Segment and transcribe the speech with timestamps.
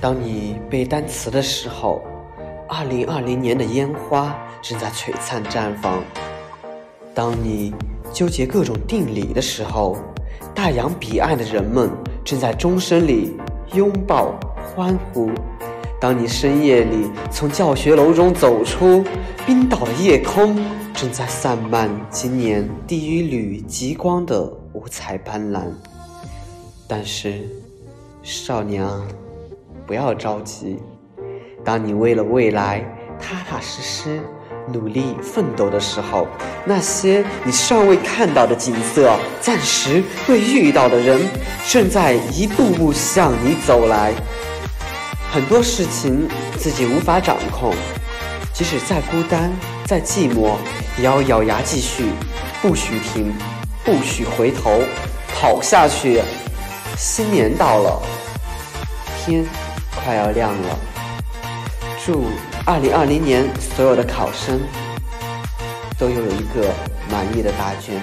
[0.00, 2.02] 当你背单词的时候，
[2.68, 6.00] 二零二零年的烟花正在璀璨绽放；
[7.14, 7.74] 当你
[8.12, 9.96] 纠结各种定理的时候，
[10.54, 11.90] 大洋彼岸的人们
[12.24, 13.36] 正在钟声里
[13.72, 15.30] 拥抱欢呼；
[16.00, 19.04] 当你深夜里从教学楼中走出，
[19.46, 20.56] 冰岛的夜空
[20.92, 24.42] 正在散漫今年第一缕极光的
[24.74, 25.62] 五彩斑斓。
[26.86, 27.48] 但是，
[28.22, 29.06] 少年啊！
[29.86, 30.78] 不要着急，
[31.64, 32.84] 当你为了未来
[33.20, 34.20] 踏踏实实
[34.72, 36.26] 努力奋斗的时候，
[36.64, 41.20] 那些你尚未看到的景色，暂时未遇到的人，
[41.68, 44.12] 正在一步步向你走来。
[45.30, 47.74] 很多事情自己无法掌控，
[48.52, 49.52] 即使再孤单、
[49.84, 50.52] 再寂寞，
[50.96, 52.06] 也要咬牙继续，
[52.62, 53.34] 不许停，
[53.84, 54.80] 不许回头，
[55.34, 56.22] 跑下去。
[56.96, 58.00] 新年到了，
[59.18, 59.44] 天。
[60.04, 60.78] 快要亮了，
[62.04, 62.26] 祝
[62.66, 64.60] 二零二零年所有的考生
[65.98, 66.70] 都拥有一个
[67.10, 67.98] 满意的答卷。